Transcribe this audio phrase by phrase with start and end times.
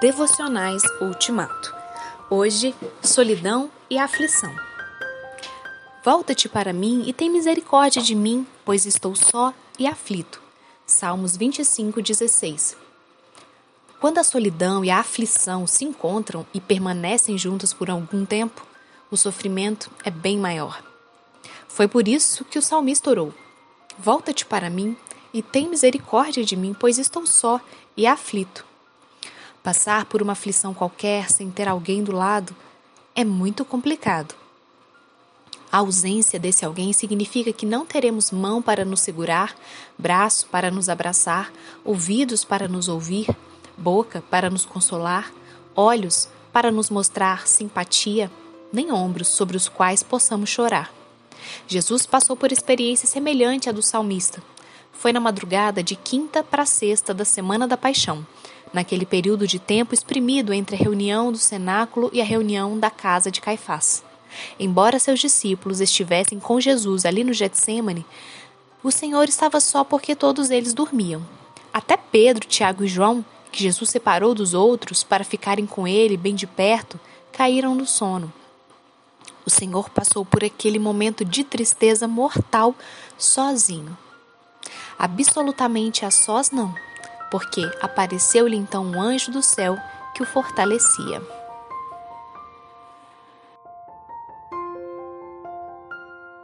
[0.00, 1.74] Devocionais Ultimato.
[2.30, 4.54] Hoje, solidão e aflição.
[6.04, 10.40] Volta-te para mim e tem misericórdia de mim, pois estou só e aflito.
[10.86, 12.76] Salmos 25, 16.
[14.00, 18.64] Quando a solidão e a aflição se encontram e permanecem juntas por algum tempo,
[19.10, 20.80] o sofrimento é bem maior.
[21.66, 23.34] Foi por isso que o salmista orou:
[23.98, 24.96] Volta-te para mim
[25.34, 27.60] e tem misericórdia de mim, pois estou só
[27.96, 28.67] e aflito.
[29.68, 32.56] Passar por uma aflição qualquer sem ter alguém do lado
[33.14, 34.34] é muito complicado.
[35.70, 39.54] A ausência desse alguém significa que não teremos mão para nos segurar,
[39.98, 41.52] braço para nos abraçar,
[41.84, 43.28] ouvidos para nos ouvir,
[43.76, 45.30] boca para nos consolar,
[45.76, 48.30] olhos para nos mostrar simpatia,
[48.72, 50.90] nem ombros sobre os quais possamos chorar.
[51.66, 54.42] Jesus passou por experiência semelhante à do salmista.
[54.94, 58.26] Foi na madrugada de quinta para sexta da semana da paixão
[58.72, 63.30] naquele período de tempo exprimido entre a reunião do cenáculo e a reunião da casa
[63.30, 64.02] de Caifás.
[64.58, 68.04] Embora seus discípulos estivessem com Jesus ali no Getsemane,
[68.82, 71.26] o Senhor estava só porque todos eles dormiam.
[71.72, 76.34] Até Pedro, Tiago e João, que Jesus separou dos outros para ficarem com ele bem
[76.34, 76.98] de perto,
[77.32, 78.32] caíram no sono.
[79.44, 82.74] O Senhor passou por aquele momento de tristeza mortal
[83.16, 83.96] sozinho.
[84.98, 86.74] Absolutamente a sós, não
[87.30, 89.78] porque apareceu-lhe então um anjo do céu
[90.14, 91.37] que o fortalecia.